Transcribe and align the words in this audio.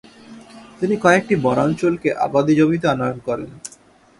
তিনি 0.79 0.95
কয়েকটি 1.03 1.33
বনাঞ্চলকে 1.45 2.09
আবাদী 2.25 2.53
জমিতে 2.59 2.87
আনয়ন 2.93 3.17
করেন। 3.27 3.49